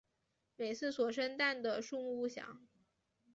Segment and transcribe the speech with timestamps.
[0.55, 2.65] 每次所生蛋的数目不详。